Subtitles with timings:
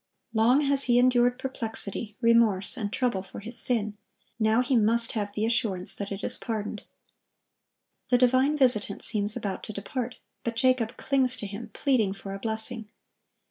[0.33, 3.97] Long has he endured perplexity, remorse, and trouble for his sin;
[4.39, 6.81] now he must have the assurance that it is pardoned.
[8.09, 12.39] The divine visitant seems about to depart; but Jacob clings to Him, pleading for a
[12.39, 12.89] blessing.